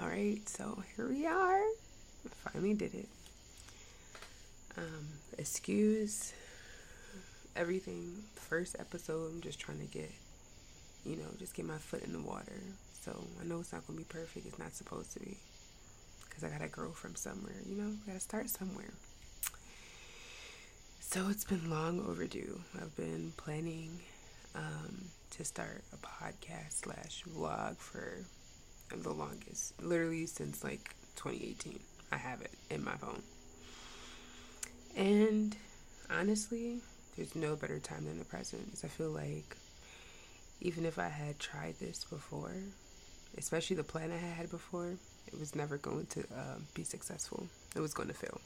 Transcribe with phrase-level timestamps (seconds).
[0.00, 1.62] All right, so here we are.
[2.44, 3.08] Finally did it.
[4.76, 5.06] Um,
[5.38, 6.34] excuse
[7.56, 8.22] everything.
[8.34, 10.10] First episode, I'm just trying to get,
[11.06, 12.60] you know, just get my foot in the water.
[13.00, 14.46] So I know it's not going to be perfect.
[14.46, 15.38] It's not supposed to be.
[16.28, 17.92] Because I got to grow from somewhere, you know?
[18.06, 18.92] got to start somewhere.
[21.00, 22.60] So it's been long overdue.
[22.78, 24.00] I've been planning
[24.54, 28.26] um, to start a podcast slash vlog for
[28.90, 31.78] the longest, literally since like 2018.
[32.12, 33.22] I have it in my phone.
[34.96, 35.56] And
[36.10, 36.78] honestly,
[37.16, 38.64] there's no better time than the present.
[38.66, 39.56] Because I feel like
[40.60, 42.54] even if I had tried this before,
[43.36, 44.94] especially the plan I had before,
[45.26, 47.46] it was never going to uh, be successful.
[47.74, 48.40] It was going to fail.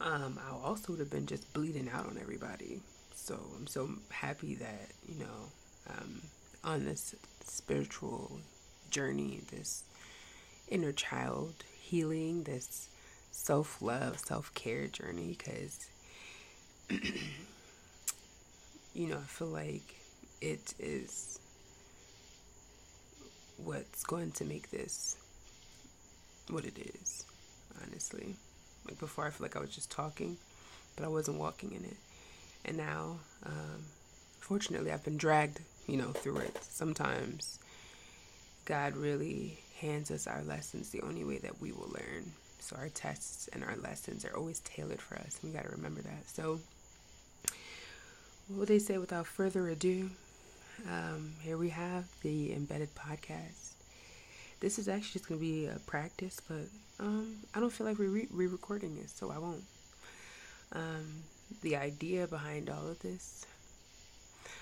[0.00, 2.80] Um, I also would have been just bleeding out on everybody.
[3.14, 5.50] So I'm so happy that, you know,
[5.88, 6.20] um,
[6.64, 8.40] on this spiritual
[8.90, 9.84] journey, this
[10.68, 12.88] inner child healing, this
[13.30, 15.86] self love, self care journey, because,
[16.90, 17.00] you
[19.08, 19.96] know, I feel like
[20.40, 21.38] it is
[23.56, 25.16] what's going to make this
[26.48, 27.24] what it is,
[27.82, 28.36] honestly.
[28.86, 30.36] Like before, I feel like I was just talking,
[30.96, 31.96] but I wasn't walking in it.
[32.64, 33.84] And now, um,
[34.42, 36.58] fortunately, I've been dragged, you know, through it.
[36.62, 37.58] Sometimes
[38.64, 42.32] God really hands us our lessons the only way that we will learn.
[42.58, 45.38] So our tests and our lessons are always tailored for us.
[45.42, 46.28] We got to remember that.
[46.28, 46.60] So,
[48.48, 50.10] what would they say without further ado?
[50.88, 53.74] Um, here we have the Imbedded podcast.
[54.60, 56.66] This is actually just going to be a practice, but
[57.00, 59.64] um, I don't feel like re recording this, so I won't.
[60.72, 61.22] Um,
[61.62, 63.44] the idea behind all of this,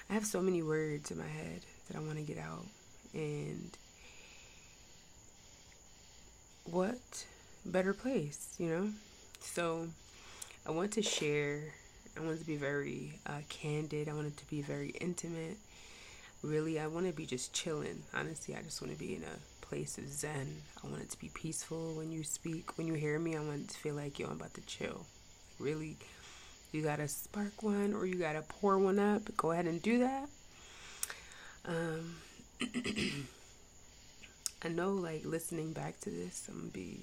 [0.09, 2.67] I have so many words in my head that I want to get out.
[3.15, 3.77] And
[6.65, 7.25] what
[7.65, 8.91] better place, you know?
[9.41, 9.89] So
[10.67, 11.61] I want to share,
[12.17, 15.57] I want to be very uh, candid, I want it to be very intimate.
[16.43, 18.03] Really, I want to be just chilling.
[18.15, 20.63] Honestly, I just want to be in a place of zen.
[20.83, 22.79] I want it to be peaceful when you speak.
[22.79, 25.05] When you hear me, I want it to feel like, yo, I'm about to chill.
[25.59, 25.97] Really,
[26.73, 29.23] you gotta spark one or you gotta pour one up.
[29.37, 30.29] Go ahead and do that.
[31.67, 32.17] Um,
[34.63, 37.01] I know, like, listening back to this, I'm gonna be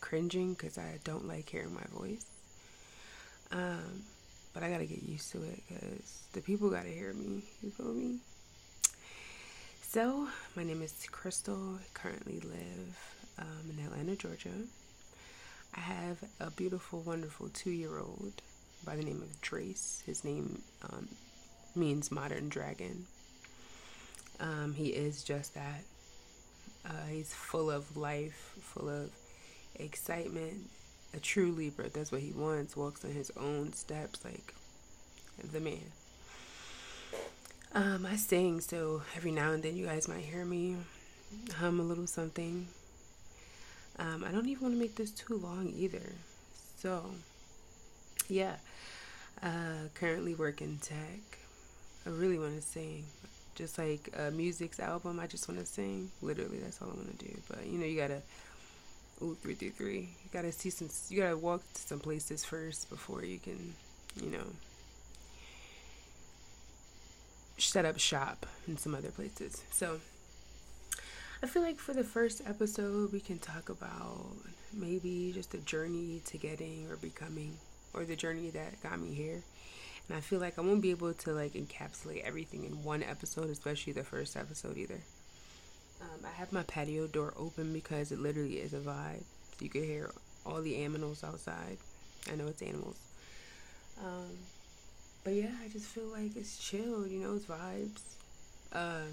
[0.00, 2.24] cringing because I don't like hearing my voice.
[3.52, 4.02] Um,
[4.52, 7.42] but I gotta get used to it because the people gotta hear me.
[7.62, 8.18] You feel me?
[9.82, 11.74] So, my name is Crystal.
[11.74, 14.50] I currently live um, in Atlanta, Georgia.
[15.74, 18.40] I have a beautiful, wonderful two year old
[18.84, 20.04] by the name of Drace.
[20.04, 21.08] His name um,
[21.74, 23.06] means modern dragon.
[24.40, 25.82] Um, he is just that.
[26.84, 29.10] Uh, he's full of life, full of
[29.76, 30.70] excitement.
[31.14, 34.54] A true Libra, that's what he wants, walks on his own steps like
[35.52, 35.78] the man.
[37.72, 40.76] Um, I sing, so every now and then you guys might hear me
[41.56, 42.66] hum a little something.
[43.98, 46.12] Um, I don't even want to make this too long either.
[46.78, 47.04] So,
[48.28, 48.56] yeah,
[49.42, 51.38] uh, currently working tech.
[52.06, 53.04] I really want to sing
[53.54, 55.20] just like a music's album.
[55.20, 56.10] I just want to sing.
[56.22, 57.36] Literally, that's all I want to do.
[57.48, 58.22] But you know, you gotta
[59.22, 60.00] ooh three three three.
[60.00, 60.88] You gotta see some.
[61.08, 63.74] You gotta walk to some places first before you can,
[64.16, 64.46] you know,
[67.58, 69.62] set up shop in some other places.
[69.70, 70.00] So.
[71.42, 74.26] I feel like for the first episode, we can talk about
[74.74, 77.56] maybe just the journey to getting or becoming,
[77.94, 79.42] or the journey that got me here.
[80.08, 83.50] And I feel like I won't be able to like encapsulate everything in one episode,
[83.50, 85.00] especially the first episode either.
[86.00, 89.22] Um, I have my patio door open because it literally is a vibe.
[89.58, 90.10] So you can hear
[90.46, 91.76] all the animals outside.
[92.30, 92.96] I know it's animals.
[94.02, 94.38] Um,
[95.22, 98.00] but yeah, I just feel like it's chill, you know, it's vibes.
[98.72, 99.10] Uh,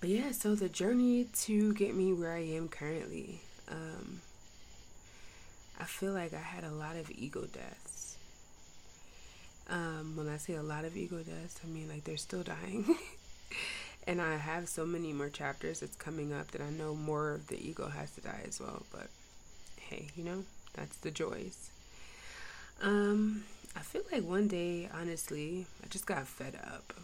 [0.00, 4.20] but yeah, so the journey to get me where I am currently, um,
[5.78, 8.08] I feel like I had a lot of ego deaths
[9.70, 12.96] um, when I say a lot of ego deaths, I mean like they're still dying.
[14.06, 17.48] and I have so many more chapters that's coming up that I know more of
[17.48, 18.82] the ego has to die as well.
[18.90, 19.08] But
[19.80, 20.44] hey, you know,
[20.74, 21.70] that's the joys.
[22.80, 23.44] Um,
[23.76, 26.94] I feel like one day, honestly, I just got fed up.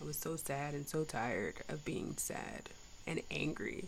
[0.00, 2.68] I was so sad and so tired of being sad
[3.06, 3.86] and angry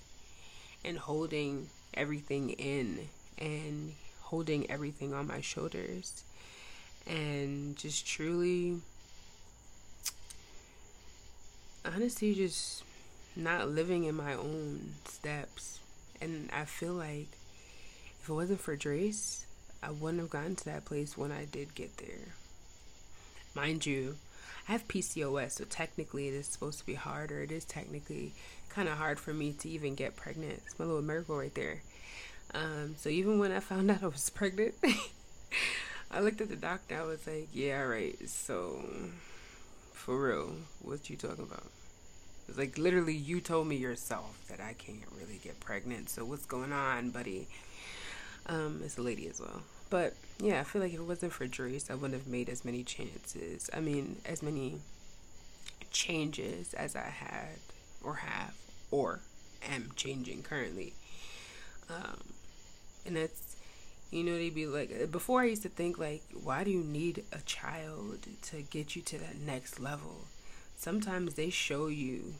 [0.85, 3.09] and holding everything in
[3.39, 3.93] and
[4.27, 6.25] holding everything on my shoulders
[7.07, 8.77] and just truly
[11.85, 12.83] honestly just
[13.37, 15.79] not living in my own steps.
[16.21, 17.29] And I feel like
[18.21, 19.45] if it wasn't for Drace,
[19.81, 22.35] I wouldn't have gotten to that place when I did get there.
[23.55, 24.17] Mind you,
[24.69, 27.43] I have PCOS, so technically it is supposed to be harder.
[27.43, 28.33] It is technically
[28.71, 30.63] kind of hard for me to even get pregnant.
[30.67, 31.83] It's my little miracle right there.
[32.57, 34.75] Um, so even when I found out I was pregnant,
[36.11, 36.99] I looked at the doctor.
[36.99, 38.17] I was like, "Yeah, right.
[38.29, 38.81] So,
[39.93, 41.71] for real, what you talking about?"
[42.49, 46.09] It's like literally, you told me yourself that I can't really get pregnant.
[46.09, 47.49] So what's going on, buddy?
[48.47, 49.63] Um, it's a lady as well.
[49.91, 52.65] But yeah, I feel like if it wasn't for Drace, I wouldn't have made as
[52.65, 53.69] many chances.
[53.75, 54.79] I mean, as many
[55.91, 57.59] changes as I had
[58.03, 58.55] or have
[58.91, 59.21] or
[59.69, 60.95] am changing currently.
[61.91, 62.36] Um,
[63.07, 63.57] and that's,
[64.11, 67.25] you know, they'd be like, before I used to think, like, why do you need
[67.33, 70.27] a child to get you to that next level?
[70.77, 72.35] Sometimes they show you,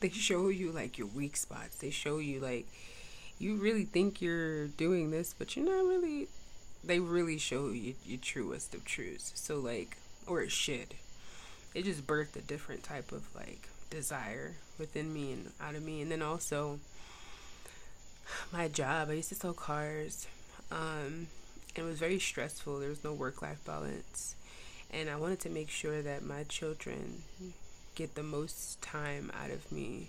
[0.00, 1.76] they show you like your weak spots.
[1.76, 2.66] They show you, like,
[3.38, 6.28] you really think you're doing this, but you're not really.
[6.86, 9.32] They really show you your truest of truths.
[9.34, 9.96] So, like,
[10.26, 10.94] or it should.
[11.74, 16.02] It just birthed a different type of, like, desire within me and out of me.
[16.02, 16.78] And then also,
[18.52, 20.26] my job, I used to sell cars.
[20.70, 21.28] Um,
[21.74, 22.78] it was very stressful.
[22.78, 24.36] There was no work life balance.
[24.92, 27.22] And I wanted to make sure that my children
[27.94, 30.08] get the most time out of me.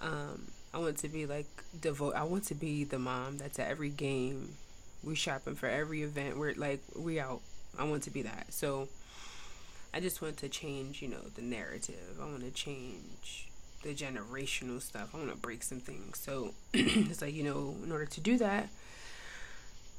[0.00, 1.46] Um, I want to be like
[1.78, 2.14] devote.
[2.14, 4.54] I want to be the mom that's at every game.
[5.02, 6.38] We shopping for every event.
[6.38, 7.40] We're like we out.
[7.78, 8.52] I want to be that.
[8.52, 8.88] So
[9.92, 12.18] I just want to change, you know, the narrative.
[12.20, 13.49] I want to change
[13.82, 15.10] the generational stuff.
[15.14, 16.18] I want to break some things.
[16.18, 18.68] So it's like, you know, in order to do that,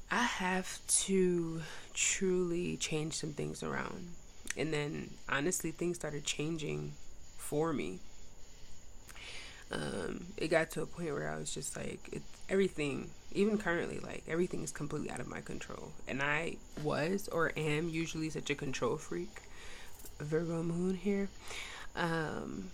[0.09, 1.61] I have to
[1.93, 4.09] truly change some things around.
[4.57, 6.93] And then honestly, things started changing
[7.37, 7.99] for me
[9.71, 13.99] um, it got to a point where I was just like, it's everything, even currently,
[13.99, 15.91] like everything is completely out of my control.
[16.07, 19.43] And I was or am usually such a control freak,
[20.19, 21.29] Virgo moon here,
[21.95, 22.71] um,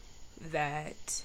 [0.52, 1.24] that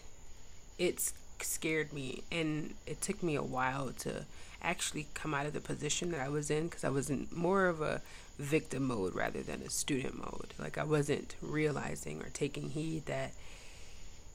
[0.79, 2.23] it's scared me.
[2.31, 4.27] And it took me a while to
[4.63, 7.67] actually come out of the position that I was in because I was in more
[7.67, 8.01] of a
[8.39, 10.55] victim mode rather than a student mode.
[10.59, 13.33] Like I wasn't realizing or taking heed that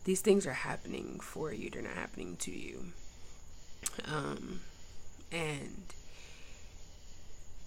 [0.04, 2.86] these things are happening for you, they're not happening to you.
[4.06, 4.62] Um,
[5.32, 5.84] and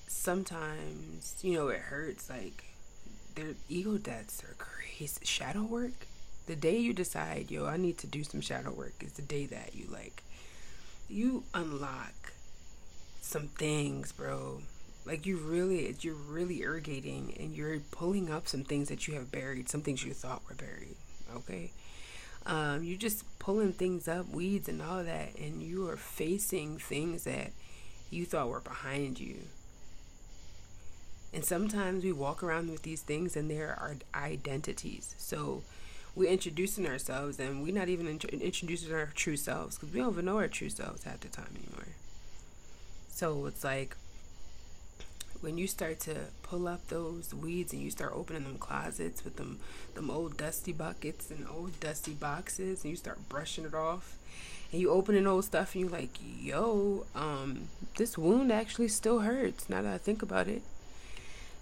[0.07, 2.29] sometimes, you know, it hurts.
[2.31, 2.65] Like,
[3.35, 5.25] their ego deaths are crazy.
[5.25, 6.07] Shadow work,
[6.50, 9.47] the day you decide, yo, I need to do some shadow work is the day
[9.47, 10.25] that you like,
[11.08, 12.32] you unlock
[13.20, 14.62] some things, bro.
[15.06, 19.31] Like you really, you're really irrigating and you're pulling up some things that you have
[19.31, 20.97] buried, some things you thought were buried.
[21.37, 21.70] Okay,
[22.47, 27.23] um, you're just pulling things up, weeds and all that, and you are facing things
[27.23, 27.52] that
[28.11, 29.37] you thought were behind you.
[31.32, 35.14] And sometimes we walk around with these things and they're our identities.
[35.17, 35.62] So
[36.15, 40.12] we're introducing ourselves and we're not even int- introducing our true selves because we don't
[40.12, 41.89] even know our true selves at the time anymore.
[43.09, 43.97] So it's like
[45.41, 49.37] when you start to pull up those weeds and you start opening them closets with
[49.37, 49.59] them
[49.95, 54.17] them old dusty buckets and old dusty boxes and you start brushing it off
[54.71, 59.21] and you open an old stuff and you're like yo um this wound actually still
[59.21, 60.62] hurts now that i think about it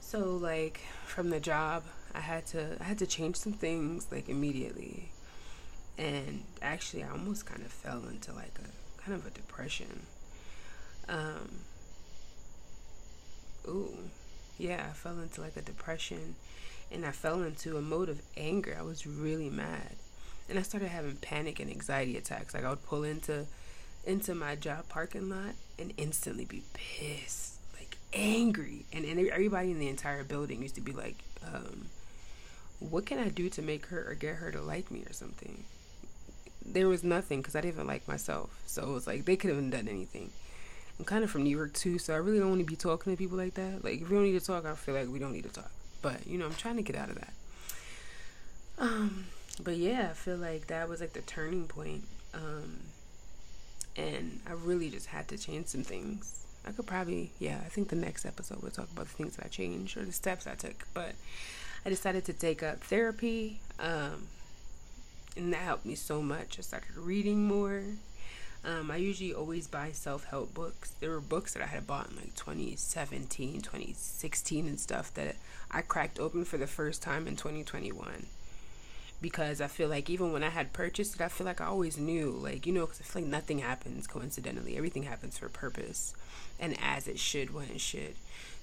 [0.00, 1.84] so like from the job
[2.14, 5.10] i had to i had to change some things like immediately
[5.96, 10.02] and actually i almost kind of fell into like a kind of a depression
[11.08, 11.60] um
[13.68, 13.96] ooh,
[14.58, 16.34] yeah, I fell into like a depression
[16.90, 18.76] and I fell into a mode of anger.
[18.78, 19.96] I was really mad.
[20.48, 22.54] And I started having panic and anxiety attacks.
[22.54, 23.46] Like I would pull into
[24.06, 28.86] into my job parking lot and instantly be pissed, like angry.
[28.92, 31.86] And, and everybody in the entire building used to be like, um,
[32.80, 35.64] what can I do to make her or get her to like me or something?
[36.64, 38.62] There was nothing because I didn't even like myself.
[38.66, 40.30] So it was like they could have done anything.
[40.98, 43.12] I'm kind of from New York too, so I really don't want to be talking
[43.12, 43.84] to people like that.
[43.84, 45.70] Like, if we don't need to talk, I feel like we don't need to talk.
[46.02, 47.32] But you know, I'm trying to get out of that.
[48.78, 49.26] Um,
[49.62, 52.02] but yeah, I feel like that was like the turning point.
[52.34, 52.80] Um,
[53.96, 56.46] and I really just had to change some things.
[56.66, 59.46] I could probably, yeah, I think the next episode we'll talk about the things that
[59.46, 60.86] I changed or the steps I took.
[60.94, 61.14] But
[61.88, 64.26] I decided to take up therapy, um,
[65.38, 66.58] and that helped me so much.
[66.58, 67.82] I started reading more.
[68.62, 70.90] Um, I usually always buy self help books.
[71.00, 75.36] There were books that I had bought in like 2017, 2016, and stuff that
[75.70, 78.26] I cracked open for the first time in 2021.
[79.20, 81.98] Because I feel like even when I had purchased it, I feel like I always
[81.98, 84.76] knew, like, you know, because I feel like nothing happens coincidentally.
[84.76, 86.14] Everything happens for a purpose
[86.60, 88.14] and as it should when it should.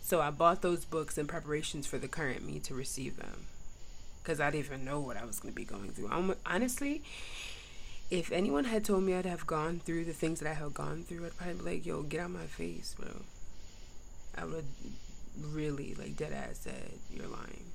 [0.02, 3.48] So I bought those books in preparations for the current me to receive them
[4.22, 6.10] because I didn't even know what I was going to be going through.
[6.10, 7.04] I'm, honestly,
[8.10, 11.04] if anyone had told me I'd have gone through the things that I have gone
[11.04, 13.08] through, I'd probably be like, yo, get out of my face, bro.
[14.38, 14.66] I would
[15.42, 17.66] really, like, dead ass said, you're lying.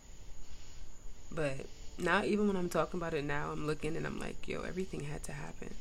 [1.32, 1.66] But
[2.00, 5.00] now even when I'm talking about it now, I'm looking and I'm like, yo, everything
[5.00, 5.74] had to happen.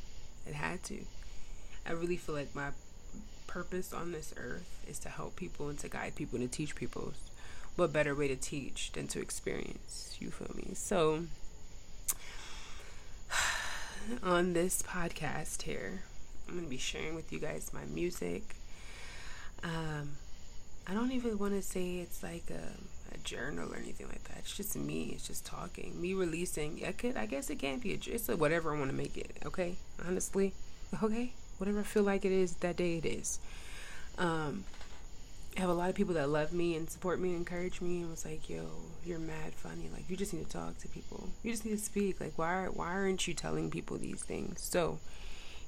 [0.47, 0.99] It had to.
[1.85, 2.69] I really feel like my
[3.47, 6.75] purpose on this earth is to help people and to guide people and to teach
[6.75, 7.13] people.
[7.75, 10.17] What better way to teach than to experience?
[10.19, 10.73] You feel me?
[10.75, 11.25] So,
[14.23, 16.01] on this podcast here,
[16.47, 18.55] I'm going to be sharing with you guys my music.
[19.63, 20.17] Um,
[20.87, 22.73] I don't even want to say it's like a
[23.13, 24.39] a journal or anything like that.
[24.39, 25.11] It's just me.
[25.15, 25.99] It's just talking.
[25.99, 26.83] Me releasing.
[26.85, 27.17] I could.
[27.17, 27.97] I guess it can't be a.
[28.07, 29.31] It's a whatever I want to make it.
[29.45, 29.75] Okay.
[30.07, 30.53] Honestly.
[31.03, 31.33] Okay.
[31.57, 32.97] Whatever I feel like it is that day.
[32.97, 33.39] It is.
[34.17, 34.65] Um.
[35.57, 38.01] I have a lot of people that love me and support me and encourage me
[38.01, 38.65] and was like, "Yo,
[39.03, 39.89] you're mad funny.
[39.91, 41.27] Like you just need to talk to people.
[41.43, 42.21] You just need to speak.
[42.21, 44.99] Like why why aren't you telling people these things?" So,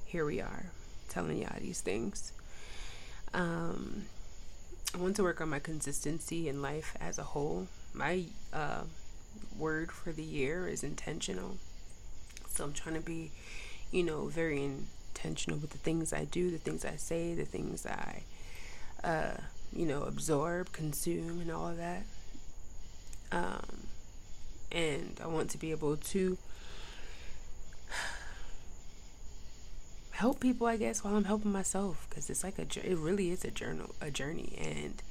[0.06, 0.66] here we are,
[1.08, 2.32] telling y'all these things.
[3.34, 4.04] Um,
[4.94, 7.68] I want to work on my consistency in life as a whole.
[7.94, 8.82] My uh,
[9.58, 11.56] word for the year is intentional.
[12.50, 13.30] So I'm trying to be,
[13.90, 17.86] you know, very intentional with the things I do, the things I say, the things
[17.86, 18.22] I,
[19.02, 19.36] uh,
[19.72, 22.02] you know, absorb, consume, and all of that.
[23.30, 23.86] Um,
[24.70, 26.36] and I want to be able to
[30.22, 33.44] help people, I guess, while I'm helping myself, because it's like a it really is
[33.44, 35.02] a journal, a journey, and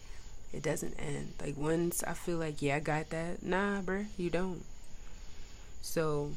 [0.53, 1.33] it doesn't end.
[1.41, 3.43] Like once I feel like, yeah, I got that.
[3.43, 4.63] Nah, bruh, you don't.
[5.81, 6.31] So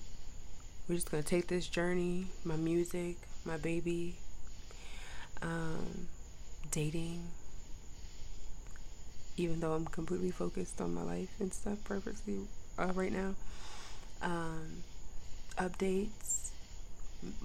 [0.89, 4.17] we're just gonna take this journey, my music, my baby,
[5.41, 6.09] um,
[6.73, 7.23] dating.
[9.37, 12.41] Even though I'm completely focused on my life and stuff, purposely
[12.77, 13.37] uh, right now.
[14.21, 14.83] Um,
[15.59, 16.51] updates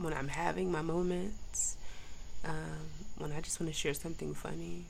[0.01, 1.77] when I'm having my moments,
[2.45, 4.85] um, when I just want to share something funny,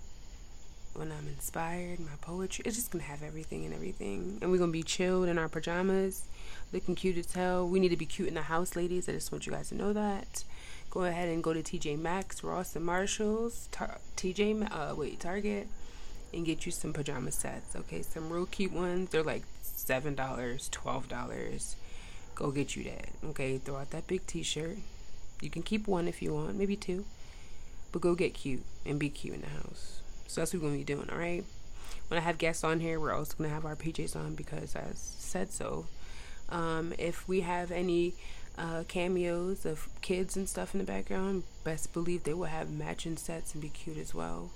[0.94, 4.40] when I'm inspired, my poetry, it's just gonna have everything and everything.
[4.42, 6.24] And we're gonna be chilled in our pajamas,
[6.74, 7.68] looking cute as hell.
[7.68, 9.08] We need to be cute in the house, ladies.
[9.08, 10.44] I just want you guys to know that.
[10.90, 15.68] Go ahead and go to TJ Maxx, Ross, and Marshalls, tar- TJ, uh, wait, Target,
[16.34, 17.76] and get you some pajama sets.
[17.76, 19.10] Okay, some real cute ones.
[19.10, 21.76] They're like seven dollars, twelve dollars
[22.40, 23.10] go get you that.
[23.26, 24.78] Okay, throw out that big t shirt.
[25.42, 27.06] You can keep one if you want, maybe two.
[27.92, 30.02] But go get cute and be cute in the house.
[30.28, 31.44] So that's what we're gonna be doing, alright?
[32.08, 34.84] When I have guests on here, we're also gonna have our PJs on because I
[34.94, 35.88] said so.
[36.50, 38.14] Um, if we have any
[38.58, 43.18] uh, cameos of kids and stuff in the background, best believe they will have matching
[43.18, 44.52] sets and be cute as well.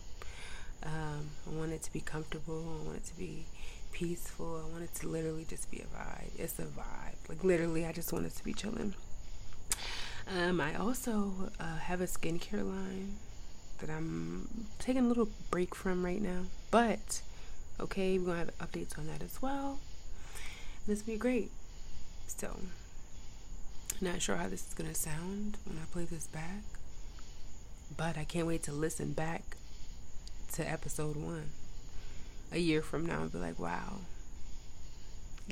[0.83, 2.79] Um, I want it to be comfortable.
[2.81, 3.45] I want it to be
[3.91, 4.61] peaceful.
[4.65, 6.37] I want it to literally just be a vibe.
[6.37, 7.29] It's a vibe.
[7.29, 8.95] Like literally, I just want it to be chilling.
[10.27, 13.15] Um, I also uh, have a skincare line
[13.79, 14.47] that I'm
[14.79, 16.43] taking a little break from right now.
[16.71, 17.21] But
[17.79, 19.79] okay, we're gonna have updates on that as well.
[20.87, 21.51] This will be great.
[22.27, 22.57] So,
[24.01, 26.63] not sure how this is gonna sound when I play this back,
[27.95, 29.43] but I can't wait to listen back
[30.53, 31.49] to episode one
[32.51, 33.99] a year from now and be like, wow,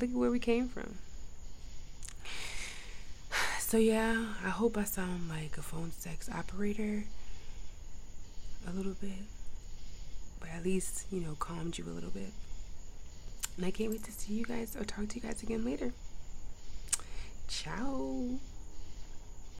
[0.00, 0.96] look at where we came from.
[3.72, 7.04] So, yeah, I hope I sound like a phone sex operator
[8.68, 9.24] a little bit,
[10.40, 12.34] but at least, you know, calmed you a little bit.
[13.56, 15.94] And I can't wait to see you guys or talk to you guys again later.
[17.48, 18.40] Ciao.